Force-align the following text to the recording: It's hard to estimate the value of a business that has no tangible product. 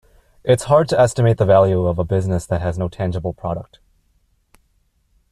It's 0.43 0.63
hard 0.63 0.89
to 0.89 0.99
estimate 0.99 1.37
the 1.37 1.45
value 1.45 1.85
of 1.85 1.99
a 1.99 2.03
business 2.03 2.47
that 2.47 2.59
has 2.59 2.75
no 2.75 2.87
tangible 2.89 3.33
product. 3.33 3.77